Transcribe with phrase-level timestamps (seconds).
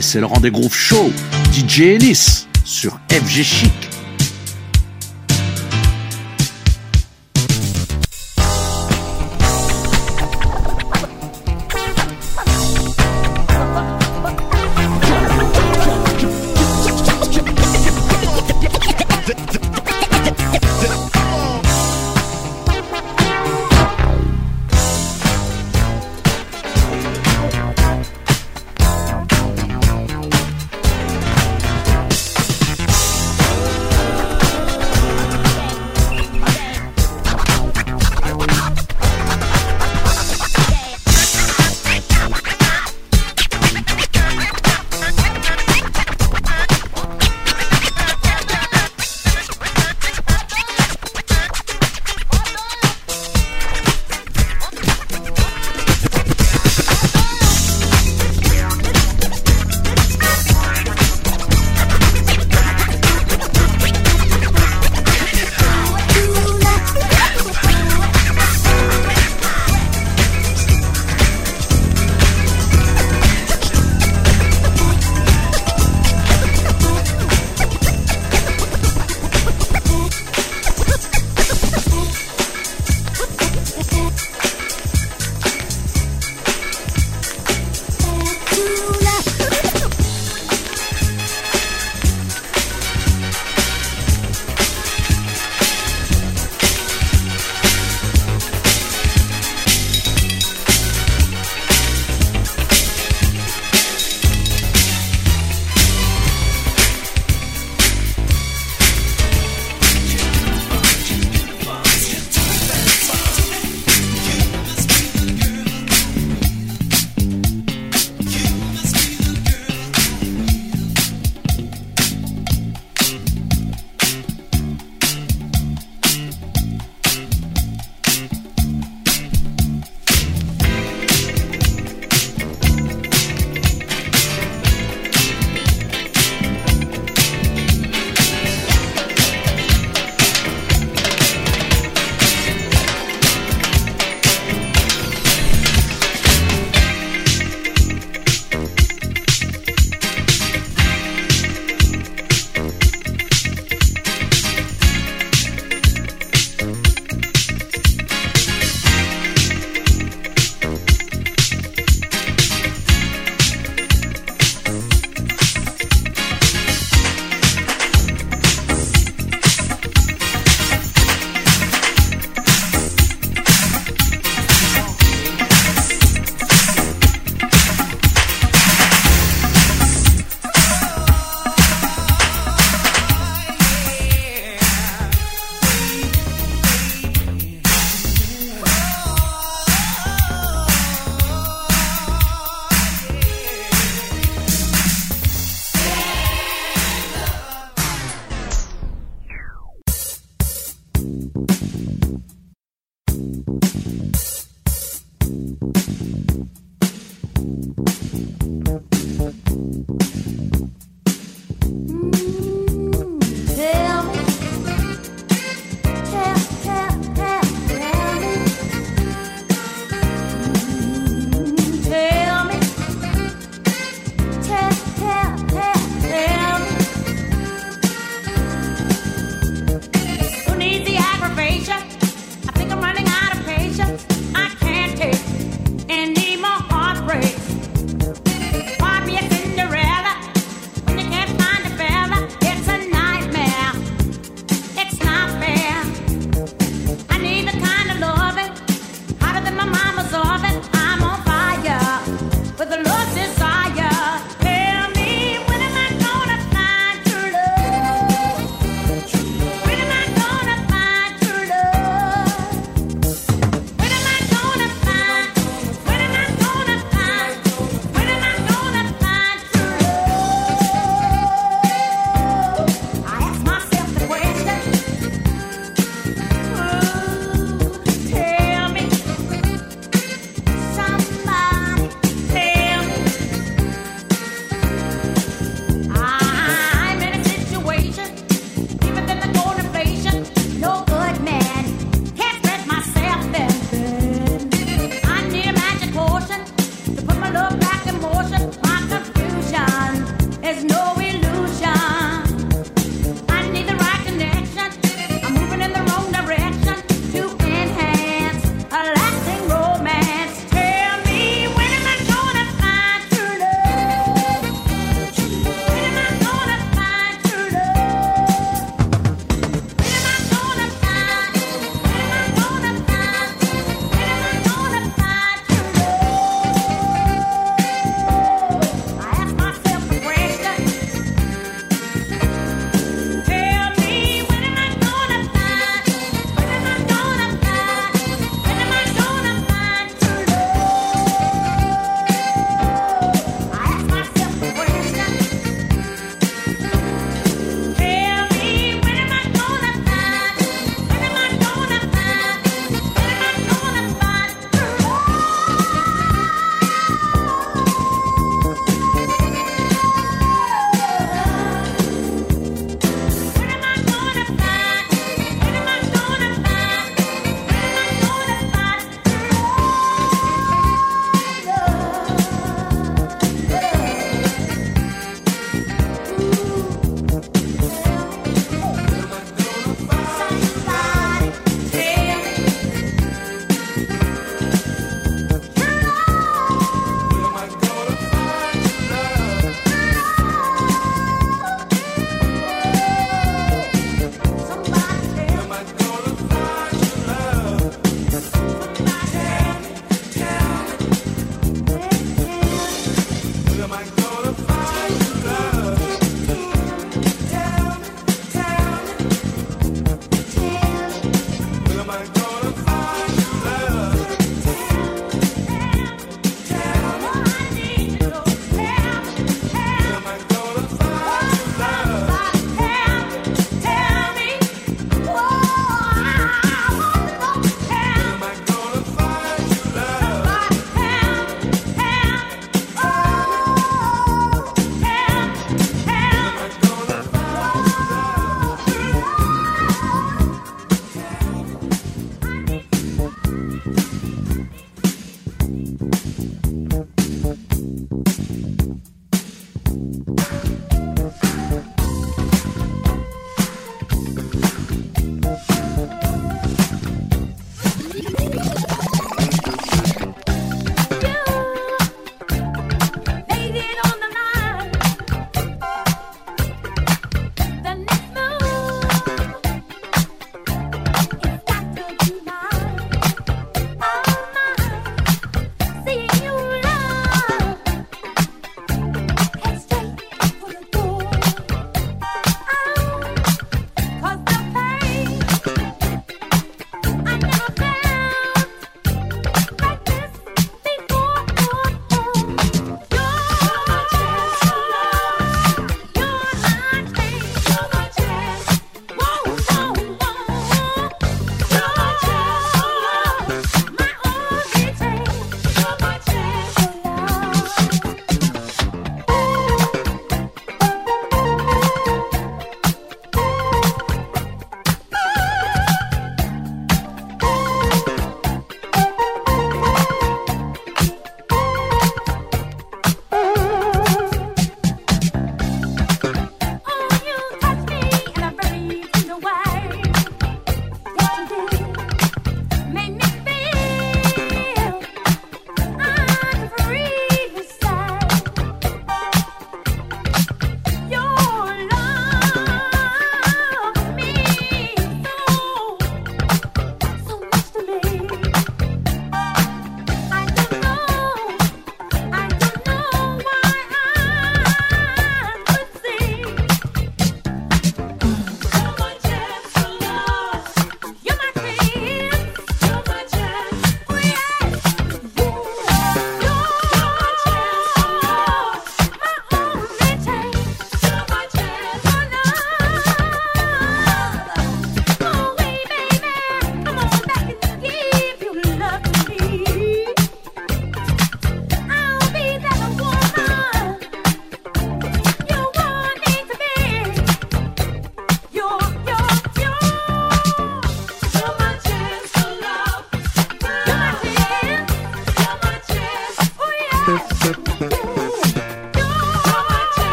[0.00, 1.12] C'est le rendez-vous show.
[1.52, 3.93] DJ Ennis sur FG Chic.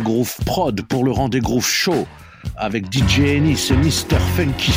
[0.00, 2.06] Rendez-vous prod pour le rendez-vous show
[2.56, 4.18] avec DJ Ennis et Mr.
[4.36, 4.72] Funky.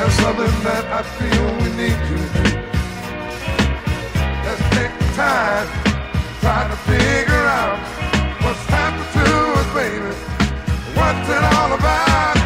[0.00, 2.44] There's something that I feel we need to do.
[4.48, 5.68] Let's take the time,
[6.40, 7.76] try to figure out
[8.40, 9.28] what's happened to
[9.60, 10.08] us, baby.
[10.96, 12.36] What's it all about?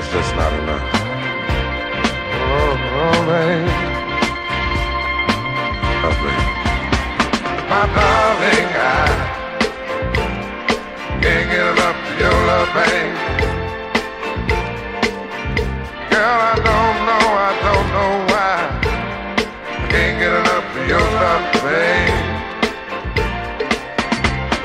[0.00, 0.88] It's just not enough.
[2.32, 3.76] Uh-huh, oh, oh baby.
[6.00, 6.48] Oh, baby.
[7.68, 9.04] My darling, I
[11.20, 13.25] can't get enough of your love, baby.
[16.26, 18.58] Girl, I don't know, I don't know why.
[19.62, 22.18] I can't get enough of your love, babe.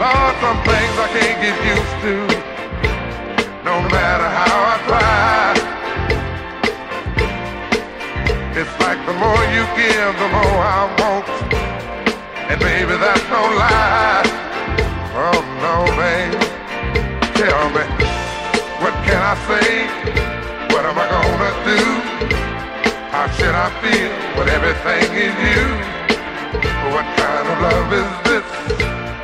[0.02, 2.14] Lord, some things I can't get used to.
[3.62, 5.54] No matter how I try.
[8.58, 11.30] It's like the more you give, the more I want.
[12.50, 14.26] And baby, that's no lie.
[15.14, 16.42] Oh no, babe.
[17.38, 17.86] Tell me,
[18.82, 20.01] what can I say?
[21.42, 21.82] gonna do?
[23.10, 25.66] How should I feel when everything is you?
[26.94, 28.50] What kind of love is this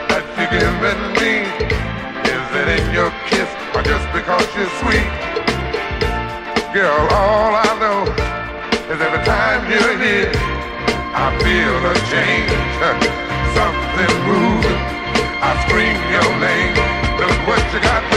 [0.10, 1.46] that you're giving me?
[2.26, 5.10] Is it in your kiss or just because you're sweet?
[6.74, 8.02] Girl, all I know
[8.90, 10.34] is every time you're here,
[11.14, 12.50] I feel a change,
[13.58, 14.82] something moving.
[15.38, 16.74] I scream your name,
[17.22, 18.17] look what you got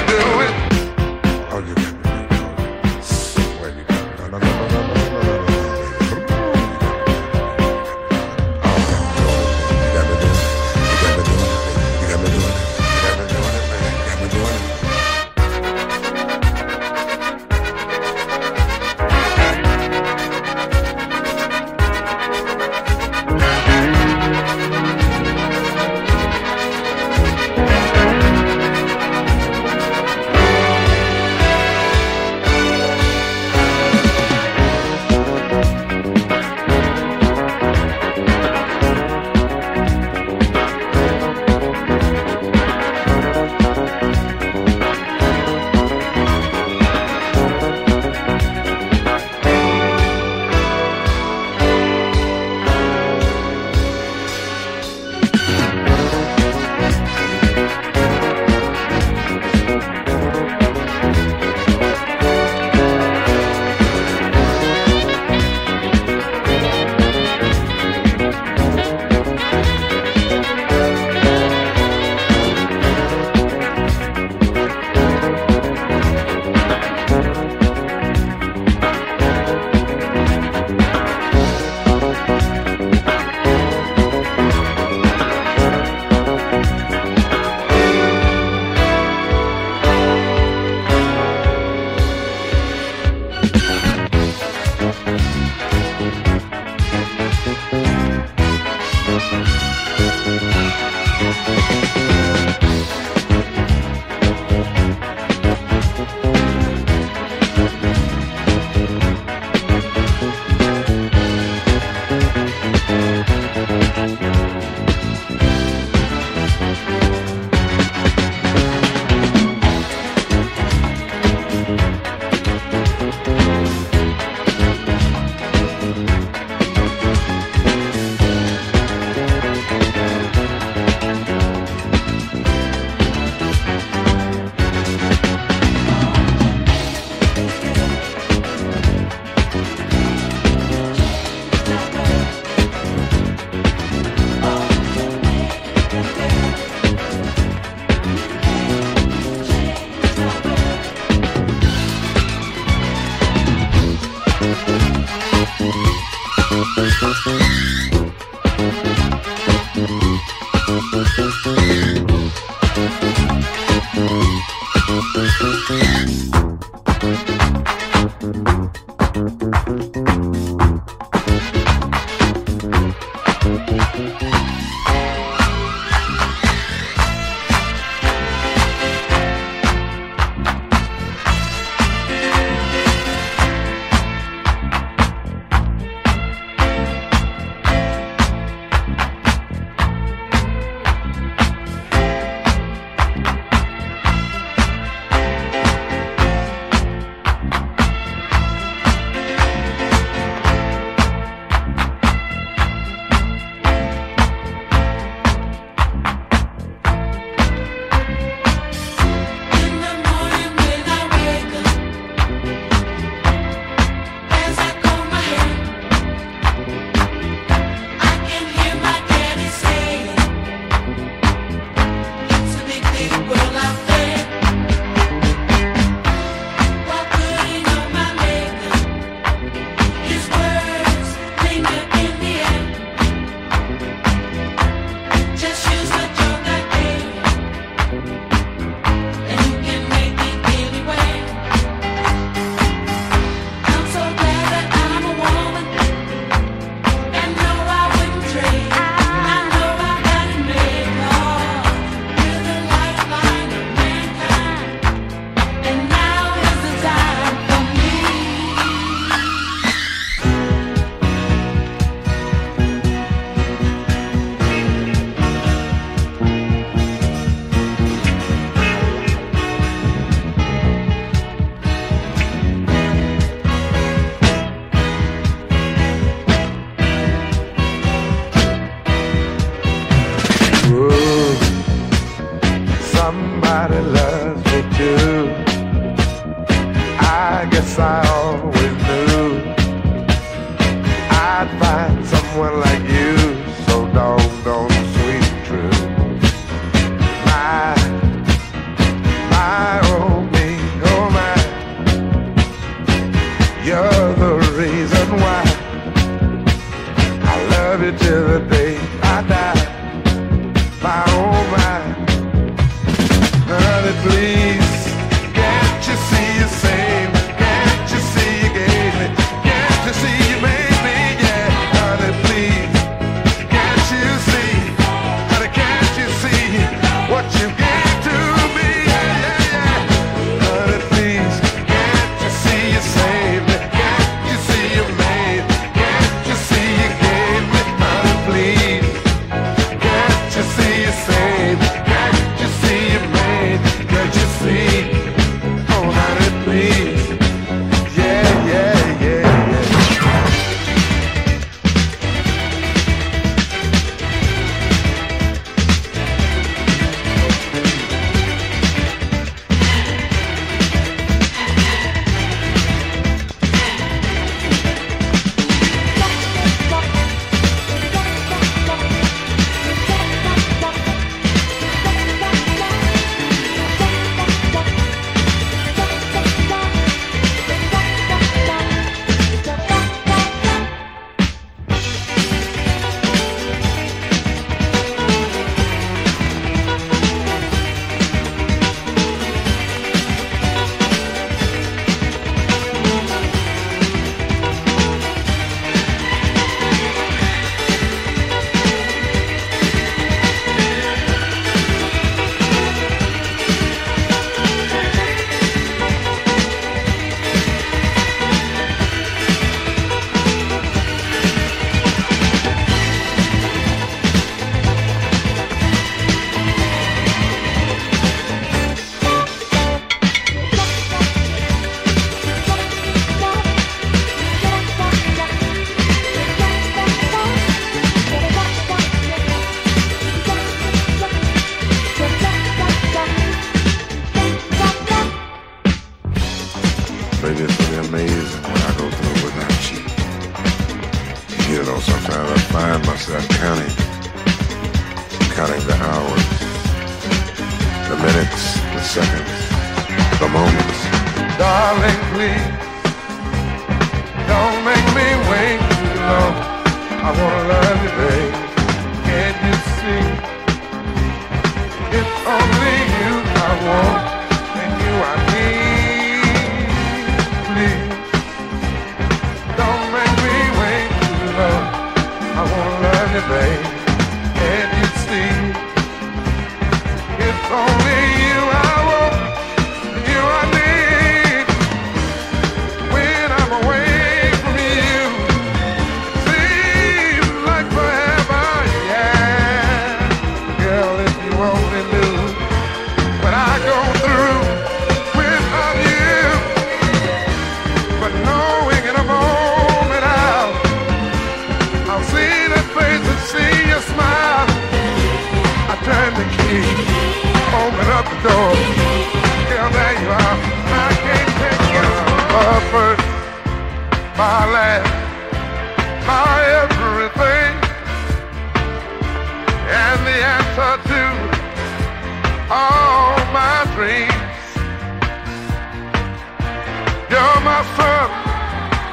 [527.76, 528.10] Sun,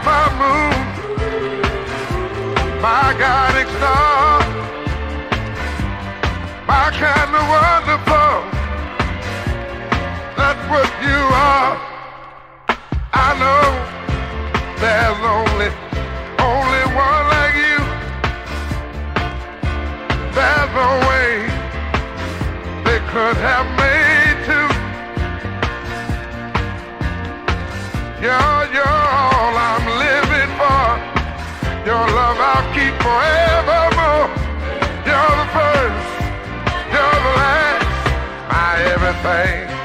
[0.08, 0.78] my moon,
[2.82, 4.40] my guiding star,
[6.68, 8.34] my kind of wonderful.
[10.38, 11.74] That's what you are.
[13.14, 13.66] I know
[14.82, 15.70] there's only,
[16.52, 17.80] only one like you.
[20.38, 21.30] There's no way
[22.86, 24.27] they could have made
[28.20, 30.90] You're, you're all I'm living for.
[31.86, 34.28] Your love I'll keep forevermore.
[35.06, 36.10] You're the first,
[36.92, 39.77] you're the last, my everything.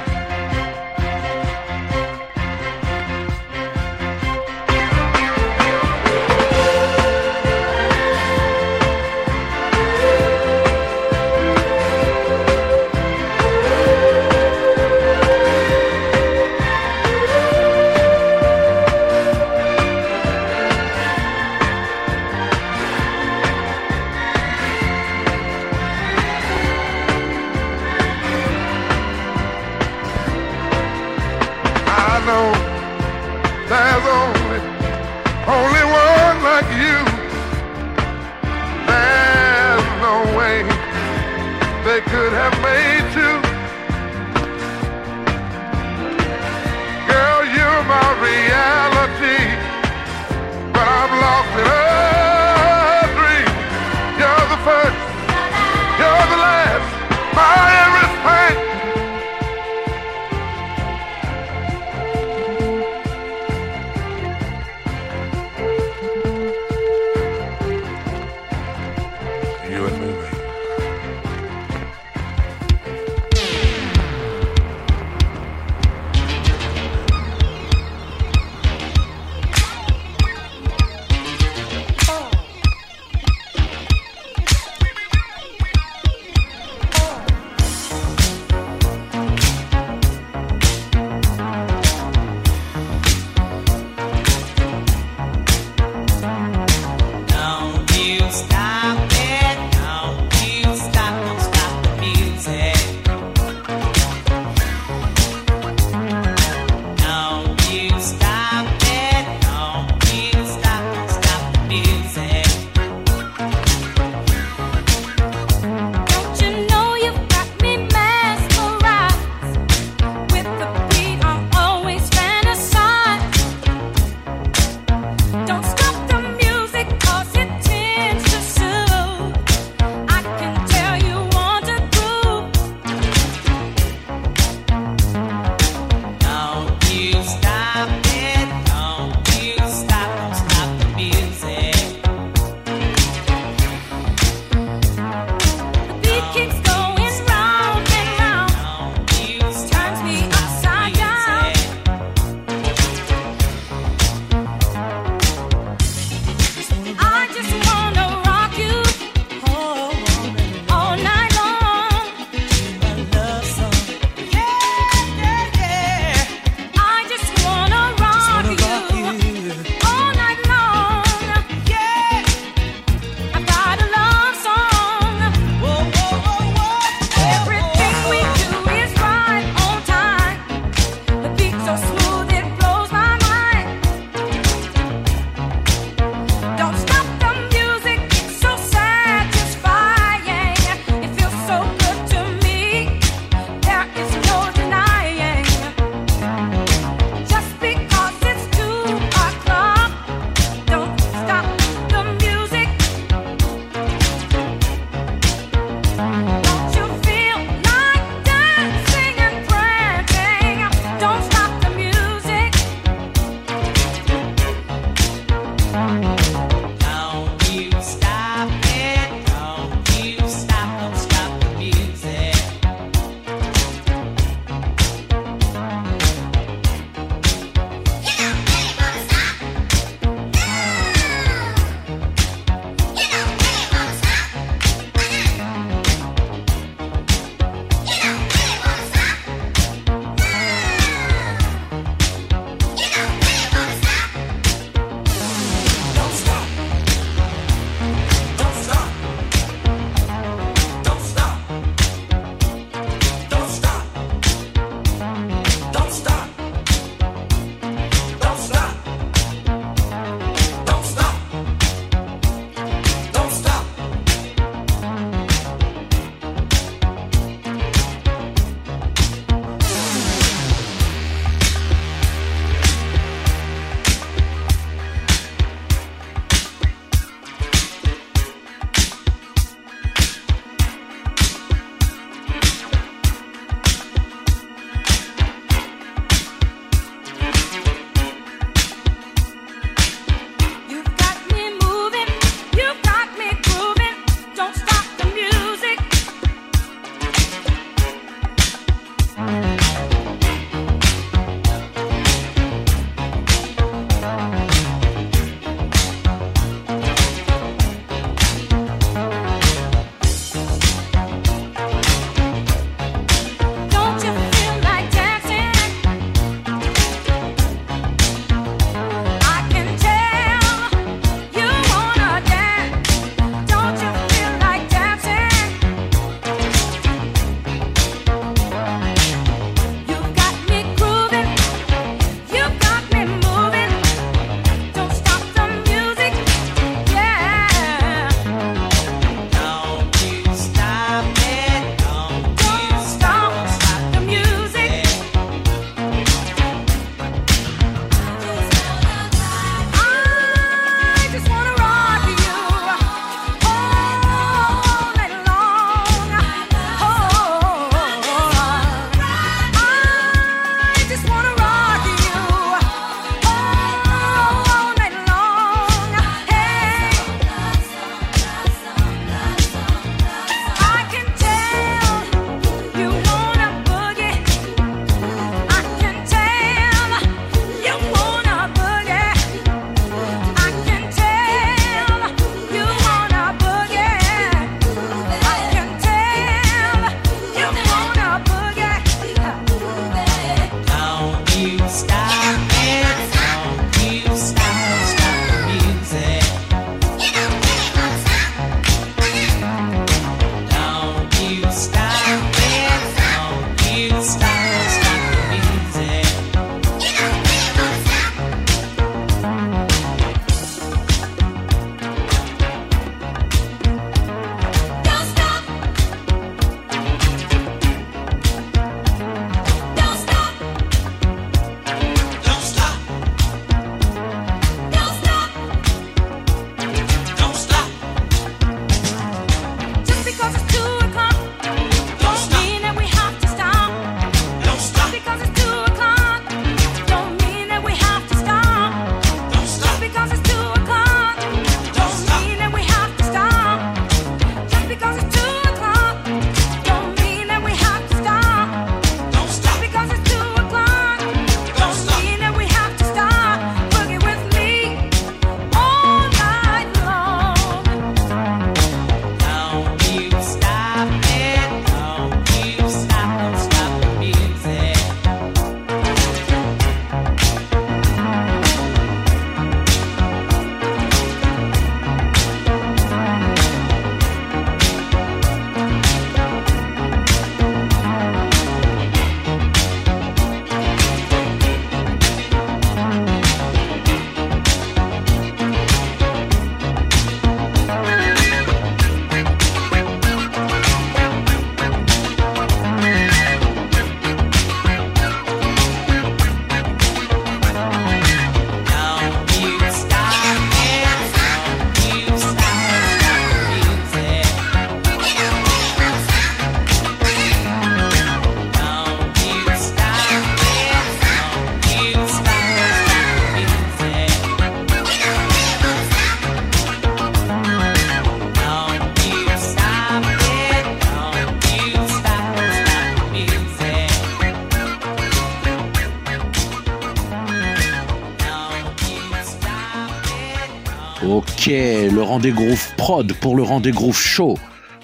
[532.12, 534.36] Le rendez-vous prod pour le rendez-vous show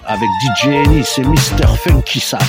[0.07, 1.77] avec DJ Ennis et Mr.
[1.77, 2.41] Funky Sam.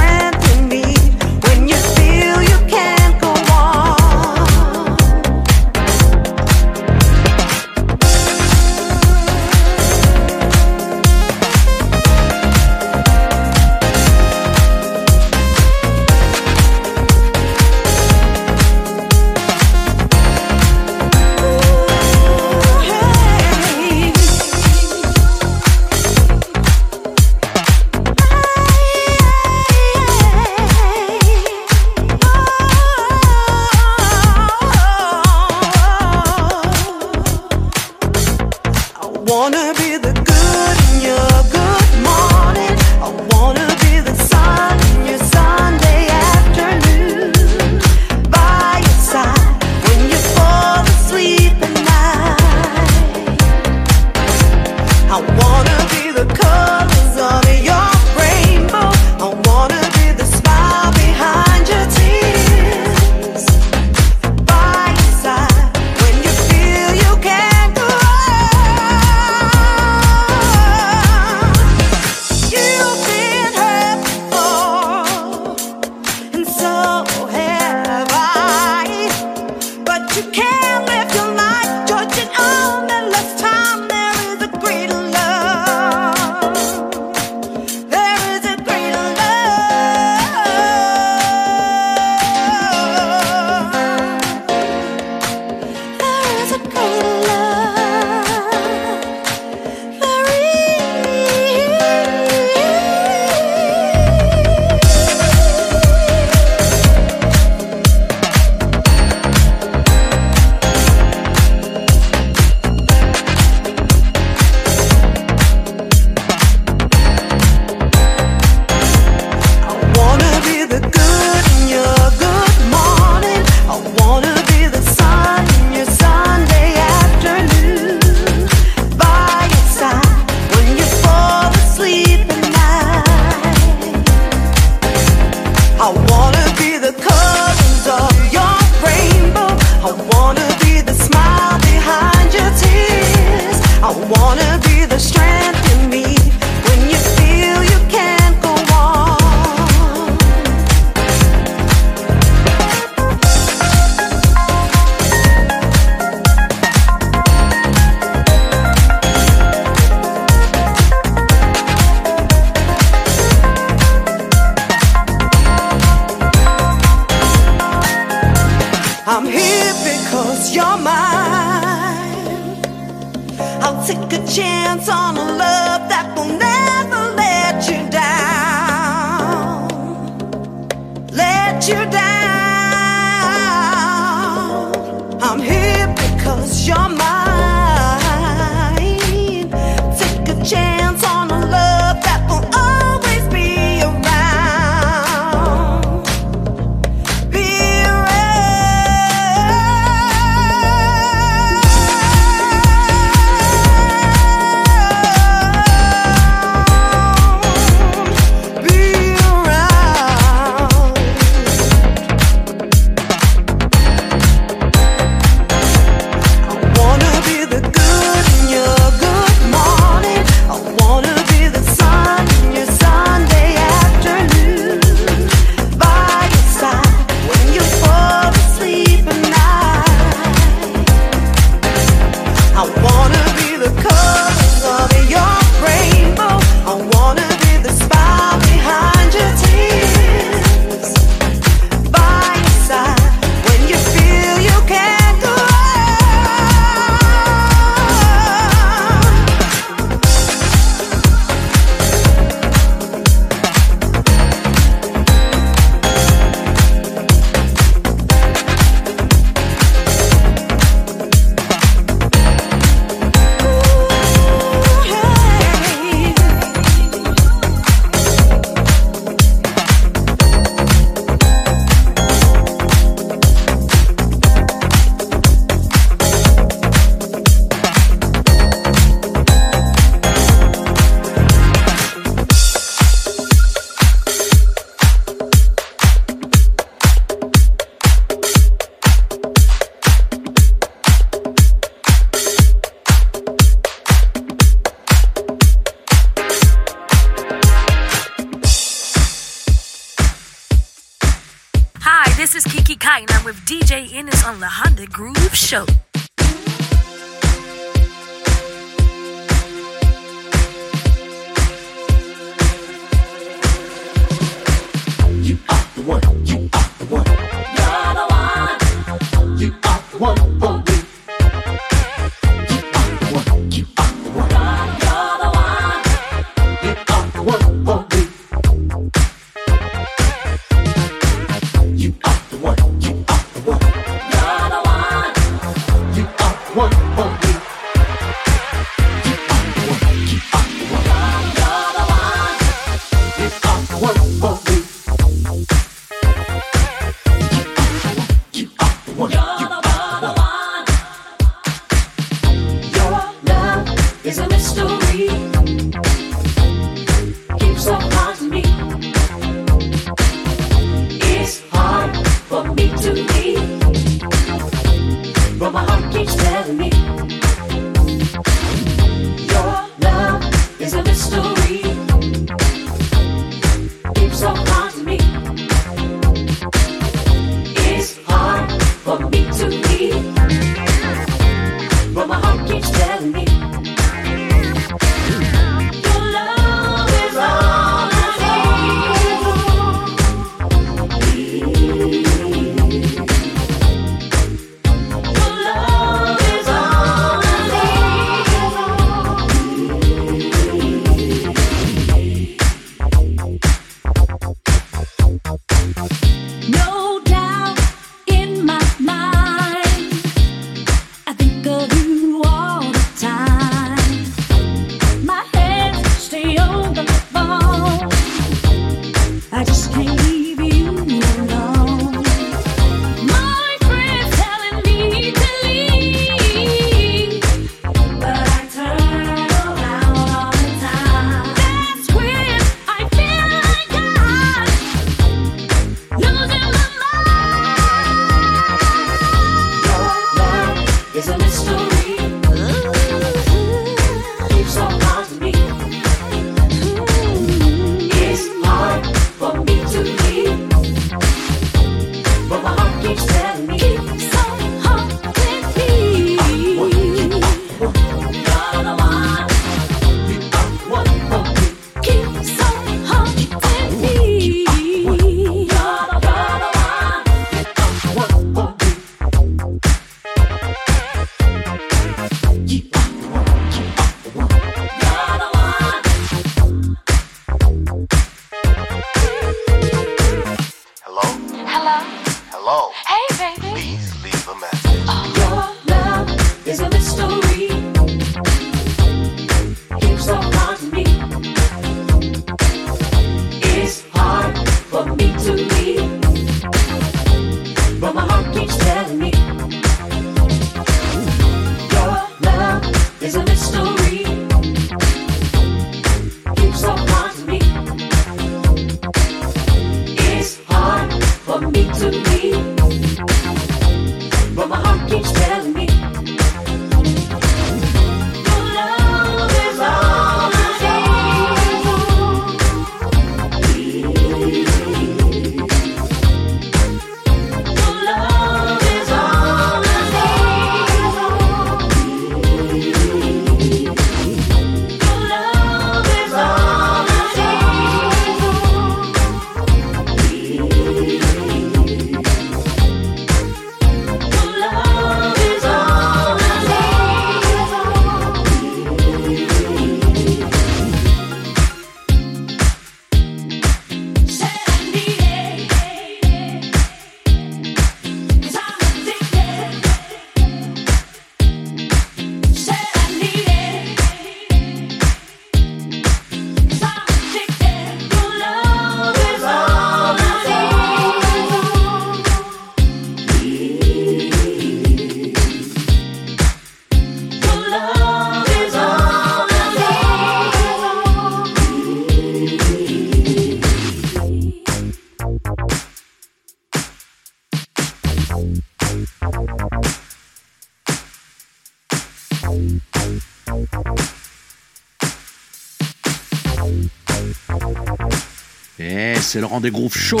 [599.14, 600.00] c'est le rendez-vous show,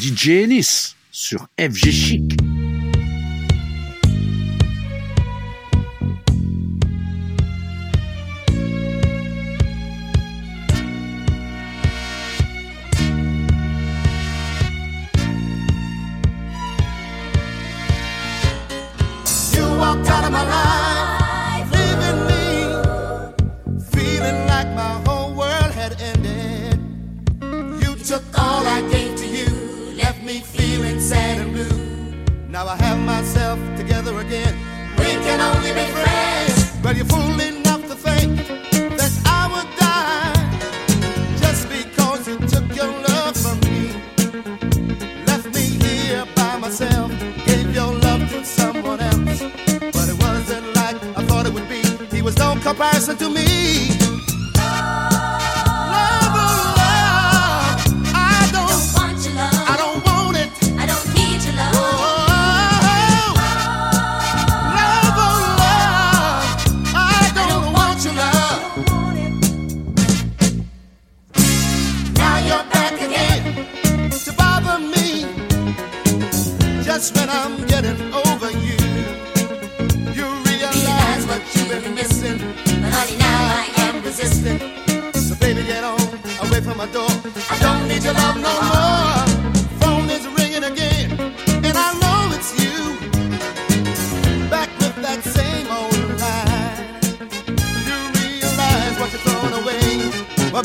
[0.00, 2.41] DJ Ennis sur FG Chic.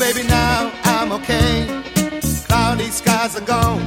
[0.00, 1.66] baby, now I'm okay.
[2.46, 3.84] Cloudy skies are gone,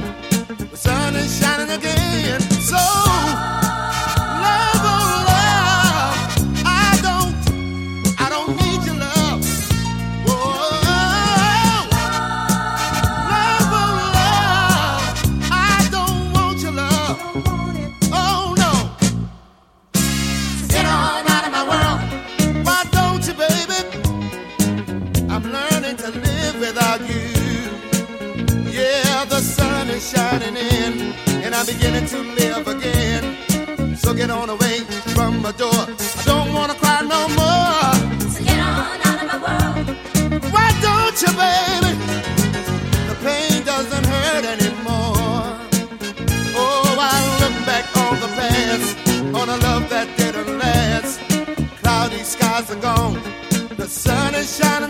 [0.58, 2.38] the sun is shining again.
[2.60, 2.76] So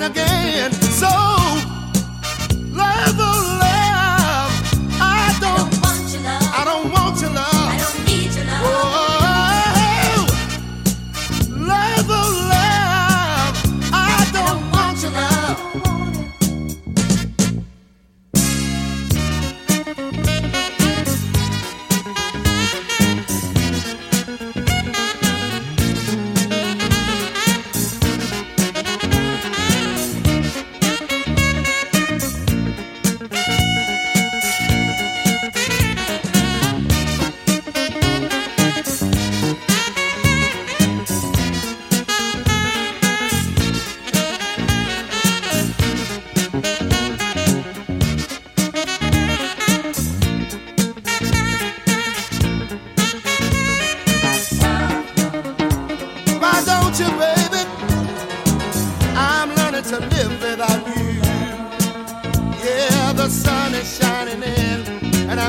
[0.02, 0.72] again.
[0.72, 1.41] So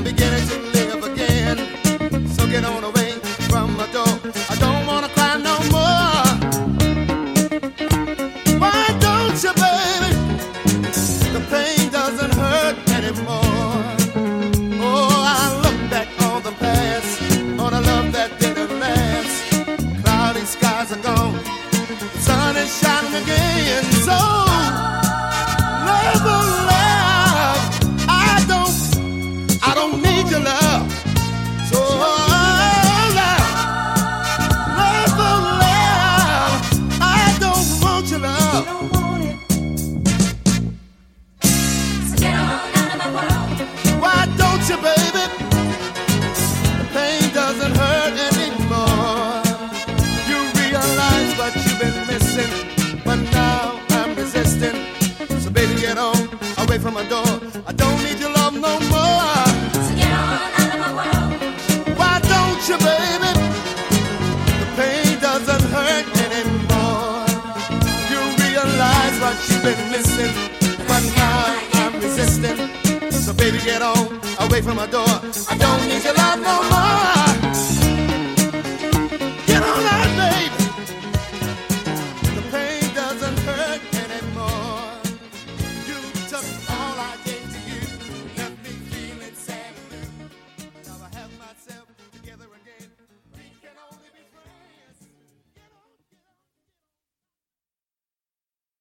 [0.04, 0.63] beginning to